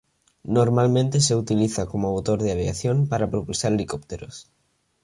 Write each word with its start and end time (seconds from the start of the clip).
Normalmente 0.45 1.19
se 1.21 1.35
utiliza 1.35 1.85
como 1.85 2.09
motor 2.11 2.41
de 2.41 2.51
aviación 2.51 3.07
para 3.07 3.29
propulsar 3.29 3.71
helicópteros. 3.73 4.49